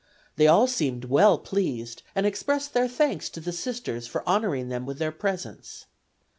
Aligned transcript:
They 0.35 0.47
all 0.47 0.65
seemed 0.65 1.05
well 1.05 1.37
pleased, 1.37 2.01
and 2.15 2.25
expressed 2.25 2.73
their 2.73 2.87
thanks 2.87 3.29
to 3.29 3.39
the 3.39 3.51
Sisters 3.51 4.07
for 4.07 4.27
honoring 4.27 4.69
them 4.69 4.87
with 4.87 4.97
their 4.97 5.11
presence. 5.11 5.85